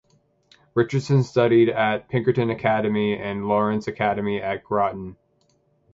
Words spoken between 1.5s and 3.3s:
at Pinkerton Academy